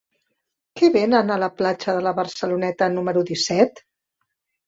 [0.79, 3.85] Què venen a la platja de la Barceloneta número disset?